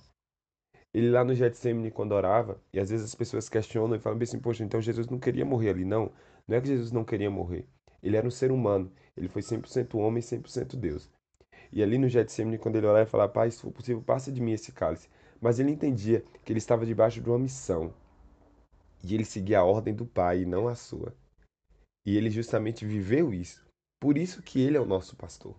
Ele 0.93 1.11
lá 1.11 1.25
no 1.25 1.35
Getsemane, 1.35 1.91
quando 1.91 2.13
orava, 2.13 2.63
e 2.73 2.79
às 2.79 2.91
vezes 2.91 3.07
as 3.07 3.17
pessoas 3.17 3.49
questionam 3.49 3.97
e 3.97 3.99
falam 3.99 4.17
assim, 4.23 4.39
poxa, 4.39 4.63
então 4.63 4.81
Jesus 4.81 5.09
não 5.09 5.19
queria 5.19 5.45
morrer 5.45 5.71
ali. 5.71 5.85
Não, 5.85 6.13
não 6.47 6.57
é 6.57 6.61
que 6.61 6.69
Jesus 6.69 6.93
não 6.93 7.03
queria 7.03 7.29
morrer. 7.29 7.67
Ele 8.01 8.17
era 8.17 8.25
um 8.25 8.31
ser 8.31 8.53
humano. 8.53 8.93
Ele 9.17 9.27
foi 9.27 9.43
100% 9.43 9.99
homem 9.99 10.21
e 10.21 10.23
100% 10.23 10.77
Deus. 10.77 11.11
E 11.73 11.83
ali 11.83 11.99
no 11.99 12.09
Getsemane, 12.09 12.59
quando 12.59 12.77
ele 12.77 12.87
orava, 12.87 13.01
ele 13.01 13.11
falava, 13.11 13.33
Pai, 13.33 13.51
se 13.51 13.61
for 13.61 13.73
possível, 13.73 14.01
passa 14.01 14.31
de 14.31 14.41
mim 14.41 14.53
esse 14.53 14.71
cálice. 14.71 15.09
Mas 15.41 15.59
ele 15.59 15.73
entendia 15.73 16.23
que 16.45 16.53
ele 16.53 16.59
estava 16.59 16.87
debaixo 16.87 17.21
de 17.21 17.29
uma 17.29 17.41
missão. 17.41 17.93
E 19.05 19.15
ele 19.15 19.25
seguia 19.25 19.59
a 19.59 19.65
ordem 19.65 19.95
do 19.95 20.07
Pai 20.07 20.41
e 20.41 20.47
não 20.47 20.67
a 20.67 20.75
sua. 20.75 21.15
E 22.07 22.17
ele 22.17 22.31
justamente 22.31 22.87
viveu 22.87 23.35
isso. 23.35 23.63
Por 24.01 24.17
isso 24.17 24.43
que 24.43 24.61
ele 24.61 24.79
é 24.79 24.81
o 24.81 24.87
nosso 24.87 25.15
pastor. 25.15 25.55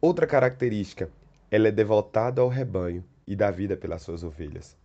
Outra 0.00 0.24
característica, 0.24 1.10
ela 1.50 1.66
é 1.66 1.72
devotada 1.72 2.40
ao 2.40 2.48
rebanho 2.48 3.04
e 3.26 3.34
dá 3.34 3.50
vida 3.50 3.76
pelas 3.76 4.02
suas 4.02 4.22
ovelhas. 4.22 4.76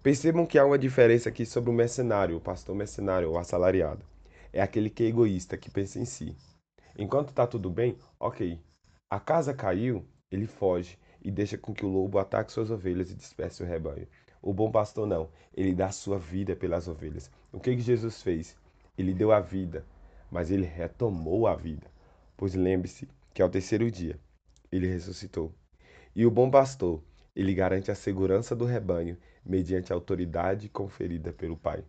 Percebam 0.00 0.46
que 0.46 0.58
há 0.58 0.64
uma 0.64 0.78
diferença 0.78 1.28
aqui 1.28 1.44
sobre 1.44 1.70
o 1.70 1.72
mercenário, 1.72 2.36
o 2.36 2.40
pastor 2.40 2.74
mercenário 2.76 3.30
ou 3.30 3.36
assalariado. 3.36 4.04
É 4.52 4.62
aquele 4.62 4.88
que 4.88 5.02
é 5.02 5.06
egoísta, 5.06 5.56
que 5.56 5.68
pensa 5.68 5.98
em 5.98 6.04
si. 6.04 6.36
Enquanto 6.96 7.30
está 7.30 7.48
tudo 7.48 7.68
bem, 7.68 7.98
ok. 8.18 8.60
A 9.10 9.18
casa 9.18 9.52
caiu, 9.52 10.06
ele 10.30 10.46
foge 10.46 10.96
e 11.20 11.32
deixa 11.32 11.58
com 11.58 11.74
que 11.74 11.84
o 11.84 11.88
lobo 11.88 12.18
ataque 12.18 12.52
suas 12.52 12.70
ovelhas 12.70 13.10
e 13.10 13.16
disperse 13.16 13.60
o 13.60 13.66
rebanho. 13.66 14.06
O 14.48 14.54
bom 14.54 14.70
pastor 14.70 15.06
não, 15.06 15.28
ele 15.54 15.74
dá 15.74 15.90
sua 15.90 16.18
vida 16.18 16.56
pelas 16.56 16.88
ovelhas. 16.88 17.30
O 17.52 17.60
que, 17.60 17.76
que 17.76 17.82
Jesus 17.82 18.22
fez? 18.22 18.56
Ele 18.96 19.12
deu 19.12 19.30
a 19.30 19.40
vida 19.40 19.84
mas 20.30 20.50
ele 20.50 20.66
retomou 20.66 21.46
a 21.46 21.54
vida, 21.54 21.86
pois 22.36 22.54
lembre-se 22.54 23.08
que 23.32 23.42
ao 23.42 23.48
terceiro 23.48 23.90
dia 23.90 24.18
ele 24.70 24.86
ressuscitou. 24.86 25.52
E 26.14 26.26
o 26.26 26.30
bom 26.30 26.50
pastor, 26.50 27.02
ele 27.34 27.54
garante 27.54 27.90
a 27.90 27.94
segurança 27.94 28.54
do 28.54 28.64
rebanho 28.64 29.16
mediante 29.44 29.92
a 29.92 29.96
autoridade 29.96 30.68
conferida 30.68 31.32
pelo 31.32 31.56
Pai. 31.56 31.84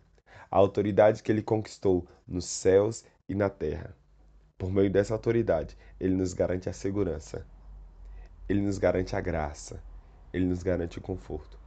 A 0.50 0.56
autoridade 0.56 1.22
que 1.22 1.30
ele 1.30 1.42
conquistou 1.42 2.06
nos 2.26 2.44
céus 2.44 3.04
e 3.28 3.34
na 3.34 3.50
terra. 3.50 3.94
Por 4.56 4.72
meio 4.72 4.90
dessa 4.90 5.14
autoridade, 5.14 5.76
ele 5.98 6.14
nos 6.14 6.32
garante 6.32 6.68
a 6.68 6.72
segurança. 6.72 7.46
Ele 8.48 8.60
nos 8.60 8.78
garante 8.78 9.14
a 9.14 9.20
graça. 9.20 9.82
Ele 10.32 10.44
nos 10.44 10.62
garante 10.62 10.98
o 10.98 11.02
conforto. 11.02 11.59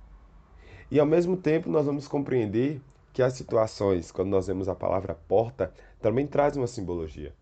E 0.91 0.99
ao 0.99 1.05
mesmo 1.05 1.37
tempo, 1.37 1.69
nós 1.69 1.85
vamos 1.85 2.07
compreender 2.07 2.81
que 3.11 3.21
as 3.21 3.33
situações, 3.33 4.11
quando 4.11 4.29
nós 4.29 4.47
vemos 4.47 4.67
a 4.67 4.75
palavra 4.75 5.15
porta, 5.27 5.73
também 6.01 6.25
trazem 6.25 6.61
uma 6.61 6.67
simbologia. 6.67 7.33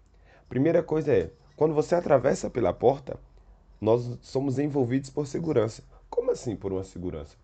Primeira 0.50 0.84
coisa 0.84 1.14
é, 1.14 1.32
quando 1.56 1.74
você 1.74 1.96
atravessa 1.96 2.50
pela 2.50 2.74
porta, 2.74 3.20
nós 3.80 4.18
somos 4.22 4.60
envolvidos 4.60 5.10
por 5.10 5.26
segurança. 5.26 5.84
Como 6.10 6.32
assim 6.32 6.56
por 6.56 6.74
uma 6.74 6.84
segurança? 6.84 7.36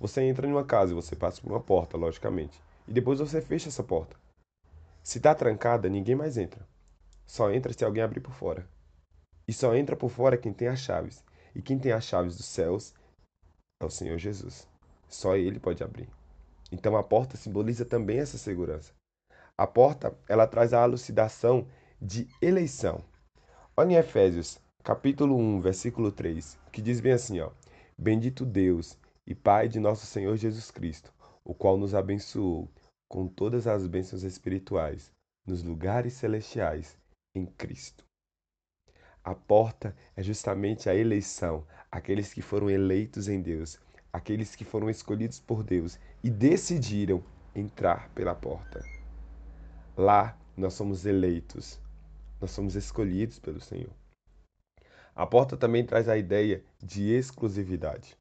Você 0.00 0.22
entra 0.22 0.46
em 0.46 0.50
uma 0.50 0.64
casa 0.64 0.92
e 0.92 0.94
você 0.94 1.14
passa 1.14 1.40
por 1.40 1.52
uma 1.52 1.60
porta, 1.60 1.96
logicamente, 1.96 2.60
e 2.88 2.92
depois 2.92 3.20
você 3.20 3.40
fecha 3.40 3.68
essa 3.68 3.82
porta. 3.82 4.16
Se 5.02 5.18
está 5.18 5.34
trancada, 5.34 5.88
ninguém 5.88 6.14
mais 6.14 6.38
entra. 6.38 6.66
Só 7.26 7.52
entra 7.52 7.72
se 7.72 7.84
alguém 7.84 8.02
abrir 8.02 8.20
por 8.20 8.34
fora. 8.34 8.66
E 9.46 9.52
só 9.52 9.74
entra 9.74 9.94
por 9.94 10.08
fora 10.08 10.38
quem 10.38 10.52
tem 10.52 10.68
as 10.68 10.80
chaves. 10.80 11.22
E 11.54 11.60
quem 11.60 11.78
tem 11.78 11.92
as 11.92 12.04
chaves 12.04 12.36
dos 12.36 12.46
céus 12.46 12.94
é 13.80 13.84
o 13.84 13.90
Senhor 13.90 14.18
Jesus. 14.18 14.66
Só 15.08 15.36
Ele 15.36 15.60
pode 15.60 15.82
abrir. 15.82 16.08
Então 16.70 16.96
a 16.96 17.02
porta 17.02 17.36
simboliza 17.36 17.84
também 17.84 18.18
essa 18.18 18.38
segurança. 18.38 18.92
A 19.56 19.66
porta, 19.66 20.16
ela 20.28 20.46
traz 20.46 20.72
a 20.72 20.82
elucidação 20.82 21.68
de 22.00 22.28
eleição. 22.42 23.04
Olha 23.76 23.92
em 23.92 23.96
Efésios, 23.96 24.58
capítulo 24.82 25.36
1, 25.36 25.60
versículo 25.60 26.10
3, 26.10 26.58
que 26.72 26.82
diz 26.82 27.00
bem 27.00 27.12
assim, 27.12 27.40
ó: 27.40 27.50
Bendito 27.96 28.44
Deus 28.44 28.98
e 29.26 29.34
Pai 29.34 29.68
de 29.68 29.78
nosso 29.78 30.06
Senhor 30.06 30.36
Jesus 30.36 30.70
Cristo, 30.70 31.12
o 31.44 31.54
qual 31.54 31.76
nos 31.78 31.94
abençoou 31.94 32.68
com 33.08 33.28
todas 33.28 33.66
as 33.66 33.86
bênçãos 33.86 34.24
espirituais 34.24 35.12
nos 35.46 35.62
lugares 35.62 36.14
celestiais 36.14 36.98
em 37.34 37.46
Cristo. 37.46 38.04
A 39.22 39.34
porta 39.34 39.96
é 40.16 40.22
justamente 40.22 40.90
a 40.90 40.94
eleição, 40.94 41.66
aqueles 41.90 42.34
que 42.34 42.42
foram 42.42 42.68
eleitos 42.68 43.28
em 43.28 43.40
Deus, 43.40 43.78
aqueles 44.14 44.54
que 44.54 44.64
foram 44.64 44.88
escolhidos 44.88 45.40
por 45.40 45.64
Deus 45.64 45.98
e 46.22 46.30
decidiram 46.30 47.20
entrar 47.52 48.08
pela 48.10 48.32
porta. 48.32 48.80
Lá 49.96 50.38
nós 50.56 50.74
somos 50.74 51.04
eleitos, 51.04 51.80
nós 52.40 52.52
somos 52.52 52.76
escolhidos 52.76 53.40
pelo 53.40 53.60
Senhor. 53.60 53.90
A 55.16 55.26
porta 55.26 55.56
também 55.56 55.84
traz 55.84 56.08
a 56.08 56.16
ideia 56.16 56.64
de 56.80 57.10
exclusividade. 57.10 58.16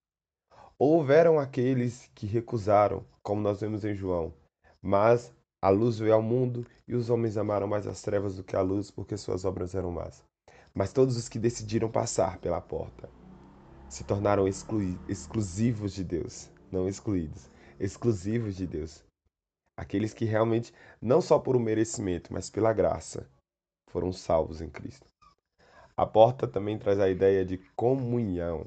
Houveram 0.79 1.37
aqueles 1.37 2.09
que 2.15 2.25
recusaram, 2.25 3.05
como 3.21 3.39
nós 3.39 3.61
vemos 3.61 3.85
em 3.85 3.93
João, 3.93 4.33
mas 4.81 5.31
a 5.61 5.69
luz 5.69 5.99
veio 5.99 6.15
ao 6.15 6.23
mundo 6.23 6.65
e 6.87 6.95
os 6.95 7.11
homens 7.11 7.37
amaram 7.37 7.67
mais 7.67 7.85
as 7.85 8.01
trevas 8.01 8.35
do 8.35 8.43
que 8.43 8.55
a 8.55 8.61
luz, 8.61 8.89
porque 8.89 9.15
suas 9.15 9.45
obras 9.45 9.75
eram 9.75 9.91
más. 9.91 10.23
Mas 10.73 10.91
todos 10.91 11.17
os 11.17 11.29
que 11.29 11.37
decidiram 11.37 11.91
passar 11.91 12.39
pela 12.39 12.59
porta 12.59 13.07
se 13.93 14.03
tornaram 14.03 14.47
exclu 14.47 14.81
exclusivos 15.07 15.93
de 15.93 16.03
Deus, 16.03 16.49
não 16.71 16.89
excluídos, 16.89 17.47
exclusivos 17.79 18.55
de 18.55 18.65
Deus. 18.65 19.05
Aqueles 19.77 20.15
que 20.15 20.25
realmente, 20.25 20.73
não 20.99 21.21
só 21.21 21.37
por 21.37 21.55
um 21.55 21.59
merecimento, 21.59 22.33
mas 22.33 22.49
pela 22.49 22.73
graça, 22.73 23.29
foram 23.91 24.11
salvos 24.11 24.61
em 24.61 24.69
Cristo. 24.69 25.05
A 25.95 26.07
porta 26.07 26.47
também 26.47 26.79
traz 26.79 26.99
a 26.99 27.07
ideia 27.07 27.45
de 27.45 27.59
comunhão. 27.75 28.65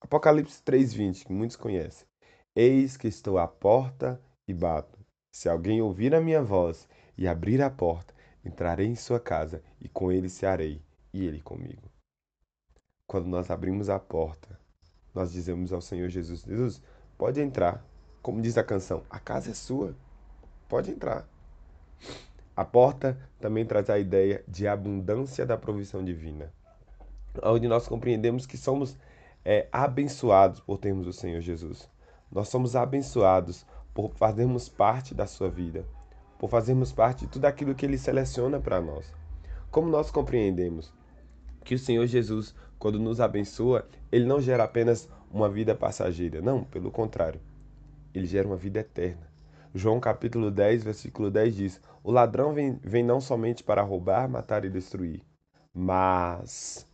Apocalipse 0.00 0.62
3:20, 0.62 1.24
que 1.24 1.32
muitos 1.32 1.56
conhecem. 1.56 2.06
Eis 2.54 2.96
que 2.96 3.08
estou 3.08 3.36
à 3.36 3.48
porta 3.48 4.22
e 4.46 4.54
bato. 4.54 4.96
Se 5.34 5.48
alguém 5.48 5.82
ouvir 5.82 6.14
a 6.14 6.20
minha 6.20 6.40
voz 6.40 6.88
e 7.16 7.26
abrir 7.26 7.60
a 7.62 7.68
porta, 7.68 8.14
entrarei 8.44 8.86
em 8.86 8.94
sua 8.94 9.18
casa 9.18 9.60
e 9.80 9.88
com 9.88 10.12
ele 10.12 10.28
cearei, 10.28 10.80
e 11.12 11.26
ele 11.26 11.40
comigo. 11.40 11.90
Quando 13.08 13.26
nós 13.26 13.50
abrimos 13.50 13.88
a 13.88 13.98
porta, 13.98 14.67
nós 15.18 15.32
dizemos 15.32 15.72
ao 15.72 15.80
Senhor 15.80 16.08
Jesus: 16.08 16.44
Jesus, 16.46 16.80
pode 17.16 17.40
entrar. 17.40 17.84
Como 18.22 18.40
diz 18.40 18.56
a 18.56 18.62
canção, 18.62 19.02
a 19.10 19.18
casa 19.18 19.50
é 19.50 19.54
sua. 19.54 19.96
Pode 20.68 20.90
entrar. 20.90 21.28
A 22.56 22.64
porta 22.64 23.18
também 23.40 23.64
traz 23.64 23.90
a 23.90 23.98
ideia 23.98 24.44
de 24.46 24.68
abundância 24.68 25.44
da 25.44 25.56
provisão 25.56 26.04
divina, 26.04 26.52
onde 27.42 27.66
nós 27.66 27.88
compreendemos 27.88 28.46
que 28.46 28.56
somos 28.56 28.96
é, 29.44 29.68
abençoados 29.72 30.60
por 30.60 30.78
termos 30.78 31.06
o 31.06 31.12
Senhor 31.12 31.40
Jesus. 31.40 31.88
Nós 32.30 32.48
somos 32.48 32.76
abençoados 32.76 33.66
por 33.94 34.12
fazermos 34.14 34.68
parte 34.68 35.14
da 35.14 35.26
sua 35.26 35.48
vida, 35.48 35.84
por 36.38 36.48
fazermos 36.48 36.92
parte 36.92 37.26
de 37.26 37.32
tudo 37.32 37.46
aquilo 37.46 37.74
que 37.74 37.86
Ele 37.86 37.98
seleciona 37.98 38.60
para 38.60 38.80
nós. 38.80 39.12
Como 39.70 39.88
nós 39.88 40.10
compreendemos 40.10 40.92
que 41.64 41.74
o 41.74 41.78
Senhor 41.78 42.06
Jesus, 42.06 42.54
quando 42.78 42.98
nos 42.98 43.20
abençoa, 43.20 43.88
ele 44.10 44.24
não 44.24 44.40
gera 44.40 44.64
apenas 44.64 45.08
uma 45.30 45.48
vida 45.48 45.74
passageira, 45.74 46.40
não, 46.40 46.64
pelo 46.64 46.90
contrário. 46.90 47.40
Ele 48.14 48.26
gera 48.26 48.46
uma 48.46 48.56
vida 48.56 48.80
eterna. 48.80 49.28
João 49.74 50.00
capítulo 50.00 50.50
10, 50.50 50.82
versículo 50.84 51.30
10 51.30 51.56
diz: 51.56 51.82
O 52.02 52.10
ladrão 52.10 52.54
vem, 52.54 52.78
vem 52.82 53.02
não 53.02 53.20
somente 53.20 53.62
para 53.62 53.82
roubar, 53.82 54.28
matar 54.28 54.64
e 54.64 54.70
destruir, 54.70 55.22
mas 55.74 56.86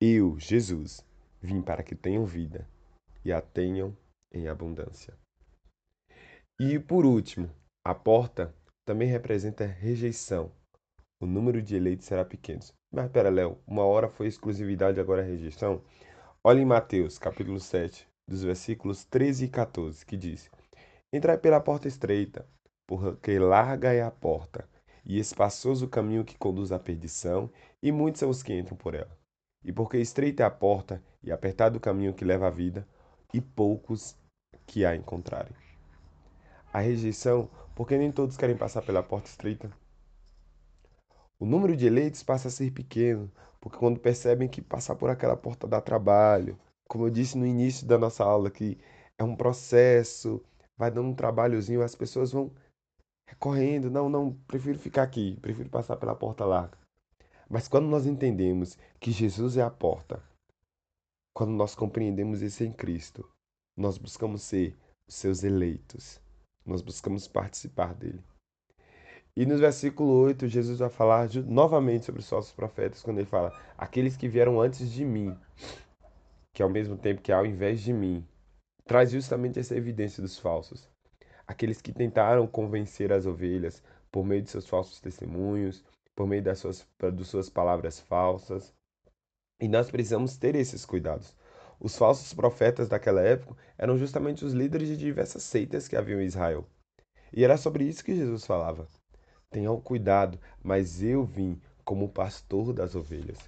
eu, 0.00 0.38
Jesus, 0.38 1.04
vim 1.40 1.62
para 1.62 1.82
que 1.82 1.94
tenham 1.94 2.24
vida 2.24 2.68
e 3.24 3.32
a 3.32 3.40
tenham 3.40 3.96
em 4.32 4.48
abundância. 4.48 5.14
E 6.58 6.78
por 6.78 7.06
último, 7.06 7.48
a 7.84 7.94
porta 7.94 8.54
também 8.84 9.08
representa 9.08 9.64
rejeição. 9.64 10.50
O 11.22 11.26
número 11.26 11.62
de 11.62 11.76
eleitos 11.76 12.06
será 12.06 12.24
pequeno. 12.24 12.62
Mas 12.90 13.08
pera, 13.08 13.30
Léo, 13.30 13.56
uma 13.64 13.84
hora 13.84 14.08
foi 14.08 14.26
exclusividade, 14.26 14.98
agora 14.98 15.22
é 15.22 15.24
rejeição? 15.24 15.80
Olha 16.42 16.60
em 16.60 16.64
Mateus, 16.64 17.16
capítulo 17.16 17.60
7, 17.60 18.08
dos 18.26 18.42
versículos 18.42 19.04
13 19.04 19.44
e 19.44 19.48
14, 19.48 20.04
que 20.04 20.16
diz: 20.16 20.50
Entrai 21.12 21.38
pela 21.38 21.60
porta 21.60 21.86
estreita, 21.86 22.44
porque 22.88 23.38
larga 23.38 23.92
é 23.92 24.02
a 24.02 24.10
porta, 24.10 24.68
e 25.04 25.20
espaçoso 25.20 25.86
o 25.86 25.88
caminho 25.88 26.24
que 26.24 26.36
conduz 26.36 26.72
à 26.72 26.78
perdição, 26.80 27.48
e 27.80 27.92
muitos 27.92 28.18
são 28.18 28.28
os 28.28 28.42
que 28.42 28.58
entram 28.58 28.76
por 28.76 28.92
ela. 28.92 29.16
E 29.64 29.70
porque 29.70 29.98
estreita 29.98 30.42
é 30.42 30.46
a 30.46 30.50
porta, 30.50 31.00
e 31.22 31.30
apertado 31.30 31.78
o 31.78 31.80
caminho 31.80 32.14
que 32.14 32.24
leva 32.24 32.48
à 32.48 32.50
vida, 32.50 32.84
e 33.32 33.40
poucos 33.40 34.16
que 34.66 34.84
a 34.84 34.96
encontrarem. 34.96 35.54
A 36.72 36.80
rejeição, 36.80 37.48
porque 37.76 37.96
nem 37.96 38.10
todos 38.10 38.36
querem 38.36 38.56
passar 38.56 38.82
pela 38.82 39.04
porta 39.04 39.28
estreita. 39.28 39.70
O 41.42 41.44
número 41.44 41.76
de 41.76 41.88
eleitos 41.88 42.22
passa 42.22 42.46
a 42.46 42.50
ser 42.52 42.70
pequeno, 42.70 43.28
porque 43.60 43.76
quando 43.76 43.98
percebem 43.98 44.48
que 44.48 44.62
passar 44.62 44.94
por 44.94 45.10
aquela 45.10 45.36
porta 45.36 45.66
dá 45.66 45.80
trabalho, 45.80 46.56
como 46.86 47.04
eu 47.04 47.10
disse 47.10 47.36
no 47.36 47.44
início 47.44 47.84
da 47.84 47.98
nossa 47.98 48.22
aula, 48.22 48.48
que 48.48 48.78
é 49.18 49.24
um 49.24 49.34
processo, 49.34 50.40
vai 50.76 50.88
dando 50.88 51.08
um 51.08 51.14
trabalhozinho, 51.16 51.82
as 51.82 51.96
pessoas 51.96 52.30
vão 52.30 52.52
correndo, 53.40 53.90
não, 53.90 54.08
não, 54.08 54.32
prefiro 54.46 54.78
ficar 54.78 55.02
aqui, 55.02 55.36
prefiro 55.40 55.68
passar 55.68 55.96
pela 55.96 56.14
porta 56.14 56.44
larga. 56.44 56.78
Mas 57.50 57.66
quando 57.66 57.88
nós 57.88 58.06
entendemos 58.06 58.78
que 59.00 59.10
Jesus 59.10 59.56
é 59.56 59.62
a 59.62 59.70
porta, 59.70 60.22
quando 61.34 61.50
nós 61.50 61.74
compreendemos 61.74 62.40
isso 62.40 62.62
em 62.62 62.72
Cristo, 62.72 63.28
nós 63.76 63.98
buscamos 63.98 64.42
ser 64.42 64.78
os 65.08 65.16
seus 65.16 65.42
eleitos. 65.42 66.20
Nós 66.64 66.82
buscamos 66.82 67.26
participar 67.26 67.94
dele. 67.94 68.22
E 69.34 69.46
no 69.46 69.56
versículo 69.56 70.12
8, 70.12 70.46
Jesus 70.46 70.78
vai 70.78 70.90
falar 70.90 71.26
de, 71.26 71.42
novamente 71.42 72.04
sobre 72.04 72.20
os 72.20 72.28
falsos 72.28 72.52
profetas, 72.52 73.02
quando 73.02 73.18
ele 73.18 73.26
fala: 73.26 73.50
aqueles 73.78 74.16
que 74.16 74.28
vieram 74.28 74.60
antes 74.60 74.90
de 74.92 75.04
mim, 75.04 75.34
que 76.52 76.62
ao 76.62 76.68
mesmo 76.68 76.98
tempo 76.98 77.22
que 77.22 77.32
ao 77.32 77.46
invés 77.46 77.80
de 77.80 77.92
mim, 77.92 78.26
traz 78.84 79.10
justamente 79.10 79.58
essa 79.58 79.74
evidência 79.74 80.22
dos 80.22 80.38
falsos. 80.38 80.86
Aqueles 81.46 81.80
que 81.80 81.92
tentaram 81.92 82.46
convencer 82.46 83.10
as 83.10 83.24
ovelhas 83.24 83.82
por 84.10 84.24
meio 84.24 84.42
de 84.42 84.50
seus 84.50 84.68
falsos 84.68 85.00
testemunhos, 85.00 85.82
por 86.14 86.26
meio 86.26 86.42
das 86.42 86.58
suas, 86.58 86.86
das 86.98 87.26
suas 87.26 87.48
palavras 87.48 87.98
falsas, 88.00 88.74
e 89.58 89.66
nós 89.66 89.90
precisamos 89.90 90.36
ter 90.36 90.54
esses 90.54 90.84
cuidados. 90.84 91.34
Os 91.80 91.96
falsos 91.96 92.34
profetas 92.34 92.88
daquela 92.88 93.22
época 93.22 93.56
eram 93.78 93.96
justamente 93.96 94.44
os 94.44 94.52
líderes 94.52 94.88
de 94.88 94.96
diversas 94.96 95.42
seitas 95.42 95.88
que 95.88 95.96
haviam 95.96 96.20
em 96.20 96.26
Israel. 96.26 96.66
E 97.32 97.42
era 97.44 97.56
sobre 97.56 97.84
isso 97.84 98.04
que 98.04 98.14
Jesus 98.14 98.44
falava. 98.44 98.86
Tenham 99.52 99.78
cuidado, 99.78 100.38
mas 100.64 101.02
eu 101.02 101.24
vim 101.24 101.60
como 101.84 102.08
pastor 102.08 102.72
das 102.72 102.94
ovelhas. 102.94 103.38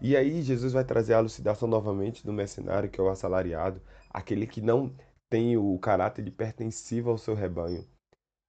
E 0.00 0.14
aí 0.14 0.42
Jesus 0.42 0.74
vai 0.74 0.84
trazer 0.84 1.14
a 1.14 1.18
elucidação 1.18 1.66
novamente 1.66 2.24
do 2.24 2.32
mercenário, 2.32 2.90
que 2.90 3.00
é 3.00 3.02
o 3.02 3.08
assalariado, 3.08 3.80
aquele 4.10 4.46
que 4.46 4.60
não 4.60 4.94
tem 5.30 5.56
o 5.56 5.76
caráter 5.78 6.22
de 6.22 6.30
pertencivo 6.30 7.10
ao 7.10 7.18
seu 7.18 7.34
rebanho. 7.34 7.84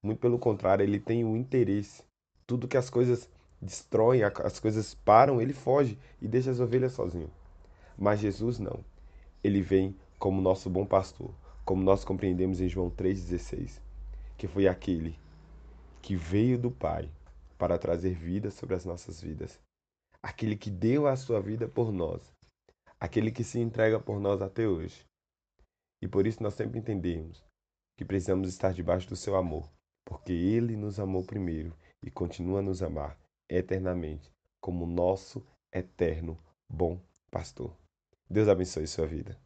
Muito 0.03 0.19
pelo 0.19 0.37
contrário, 0.37 0.83
ele 0.83 0.99
tem 0.99 1.23
o 1.23 1.37
interesse. 1.37 2.03
Tudo 2.45 2.67
que 2.67 2.77
as 2.77 2.89
coisas 2.89 3.29
destroem, 3.61 4.21
as 4.23 4.59
coisas 4.59 4.93
param, 4.93 5.41
ele 5.41 5.53
foge 5.53 5.97
e 6.21 6.27
deixa 6.27 6.51
as 6.51 6.59
ovelhas 6.59 6.91
sozinho. 6.91 7.31
Mas 7.97 8.19
Jesus 8.19 8.59
não. 8.59 8.83
Ele 9.41 9.61
vem 9.61 9.95
como 10.17 10.41
nosso 10.41 10.69
bom 10.69 10.85
pastor, 10.85 11.31
como 11.63 11.81
nós 11.81 12.03
compreendemos 12.03 12.59
em 12.59 12.67
João 12.67 12.89
3,16, 12.91 13.79
que 14.37 14.47
foi 14.47 14.67
aquele 14.67 15.15
que 16.09 16.15
veio 16.15 16.57
do 16.57 16.71
Pai 16.71 17.07
para 17.55 17.77
trazer 17.77 18.15
vida 18.15 18.49
sobre 18.49 18.73
as 18.73 18.83
nossas 18.83 19.21
vidas. 19.21 19.59
Aquele 20.23 20.57
que 20.57 20.71
deu 20.71 21.05
a 21.05 21.15
sua 21.15 21.39
vida 21.39 21.67
por 21.67 21.91
nós. 21.91 22.33
Aquele 22.99 23.31
que 23.31 23.43
se 23.43 23.59
entrega 23.59 23.99
por 23.99 24.19
nós 24.19 24.41
até 24.41 24.67
hoje. 24.67 25.05
E 26.01 26.07
por 26.07 26.25
isso 26.25 26.41
nós 26.41 26.55
sempre 26.55 26.79
entendemos 26.79 27.45
que 27.95 28.03
precisamos 28.03 28.49
estar 28.49 28.73
debaixo 28.73 29.07
do 29.07 29.15
seu 29.15 29.35
amor, 29.35 29.69
porque 30.03 30.33
ele 30.33 30.75
nos 30.75 30.99
amou 30.99 31.23
primeiro 31.23 31.77
e 32.03 32.09
continua 32.09 32.57
a 32.57 32.63
nos 32.63 32.81
amar 32.81 33.15
eternamente 33.47 34.31
como 34.59 34.87
nosso 34.87 35.45
eterno 35.71 36.39
bom 36.67 36.99
pastor. 37.29 37.71
Deus 38.27 38.47
abençoe 38.47 38.87
sua 38.87 39.05
vida. 39.05 39.37